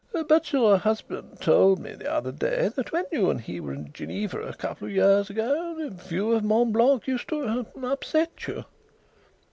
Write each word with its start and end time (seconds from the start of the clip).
"But 0.27 0.51
your 0.51 0.77
husband 0.77 1.41
told 1.41 1.77
me 1.77 1.91
the 1.93 2.11
other 2.11 2.31
day 2.31 2.69
that 2.75 2.91
when 2.91 3.05
you 3.11 3.29
and 3.29 3.39
he 3.39 3.59
were 3.59 3.71
in 3.73 3.93
Geneva 3.93 4.39
a 4.41 4.55
couple 4.55 4.87
of 4.87 4.95
years 4.95 5.29
ago, 5.29 5.75
the 5.77 5.91
view 5.91 6.31
of 6.31 6.43
Mont 6.43 6.73
Blanc 6.73 7.05
used 7.07 7.27
to 7.29 7.39
er 7.41 7.65
upset 7.83 8.47
you." 8.47 8.65